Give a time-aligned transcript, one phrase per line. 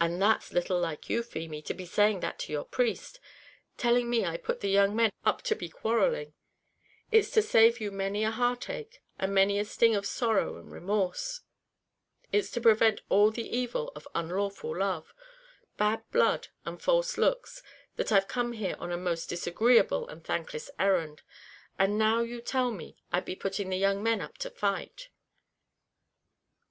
[0.00, 3.20] "And that's little like you, Feemy, to be saying that to your priest;
[3.76, 6.32] telling me I put the young men up to be quarrelling:
[7.12, 10.72] it's to save you many a heart ache, and many a sting of sorrow and
[10.72, 11.42] remorse;
[12.32, 15.12] it's to prevent all the evil of unlawful love
[15.76, 17.62] bad blood, and false looks
[17.96, 21.20] that I've come here on a most disagreeable and thankless errand;
[21.78, 25.10] and now you tell me I'd be putting the young men up to fight!"